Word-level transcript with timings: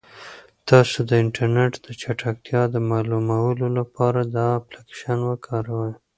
تاسو 0.69 0.97
د 1.09 1.11
انټرنیټ 1.23 1.73
د 1.85 1.87
چټکتیا 2.01 2.61
د 2.73 2.75
معلومولو 2.89 3.65
لپاره 3.77 4.19
دا 4.35 4.45
اپلیکیشن 4.59 5.19
وکاروئ. 5.29 5.91